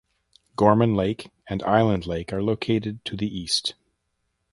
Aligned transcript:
Gorman 0.55 0.95
Lake 0.95 1.29
and 1.47 1.61
Island 1.61 2.07
Lake 2.07 2.33
are 2.33 2.41
located 2.41 3.05
to 3.05 3.15
the 3.15 3.27
east. 3.27 3.75